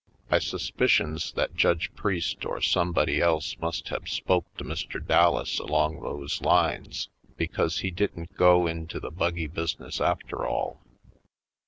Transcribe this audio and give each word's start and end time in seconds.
I 0.31 0.39
suspicions 0.39 1.31
that 1.33 1.53
Judge 1.55 1.93
Priest 1.93 2.43
or 2.43 2.59
some 2.59 2.91
body 2.91 3.21
else 3.21 3.55
must 3.59 3.89
have 3.89 4.09
spoke 4.09 4.51
to 4.57 4.63
Mr. 4.63 4.97
Dallas 5.05 5.59
along 5.59 5.99
those 6.01 6.41
lines 6.41 7.09
because 7.37 7.81
he 7.81 7.91
didn't 7.91 8.35
go 8.35 8.65
into 8.65 8.99
the 8.99 9.11
buggy 9.11 9.45
business 9.45 10.01
after 10.01 10.43
all. 10.43 10.81